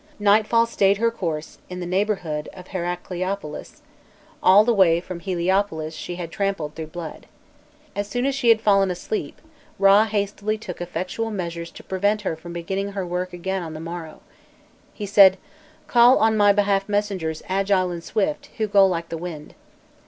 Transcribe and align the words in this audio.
Nightfall 0.17 0.65
stayed 0.65 0.97
her 0.97 1.11
course 1.11 1.59
in 1.69 1.79
the 1.79 1.85
neighbourhood 1.85 2.49
of 2.55 2.69
Heracleopolis; 2.69 3.83
all 4.41 4.63
the 4.63 4.73
way 4.73 4.99
from 4.99 5.19
Heliopolis 5.19 5.93
she 5.93 6.15
had 6.15 6.31
trampled 6.31 6.73
through 6.73 6.87
blood. 6.87 7.27
As 7.95 8.07
soon 8.07 8.25
as 8.25 8.33
she 8.33 8.49
had 8.49 8.61
fallen 8.61 8.89
asleep, 8.89 9.39
Râ 9.79 10.07
hastily 10.07 10.57
took 10.57 10.81
effectual 10.81 11.29
measures 11.29 11.69
to 11.73 11.83
prevent 11.83 12.21
her 12.23 12.35
from 12.35 12.51
beginning 12.51 12.93
her 12.93 13.05
work 13.05 13.31
again 13.31 13.61
on 13.61 13.75
the 13.75 13.79
morrow. 13.79 14.21
"He 14.91 15.05
said: 15.05 15.37
'Call 15.85 16.17
on 16.17 16.35
my 16.35 16.51
behalf 16.51 16.89
messengers 16.89 17.43
agile 17.47 17.91
and 17.91 18.03
swift, 18.03 18.49
who 18.57 18.65
go 18.65 18.87
like 18.87 19.09
the 19.09 19.19
wind.' 19.19 19.53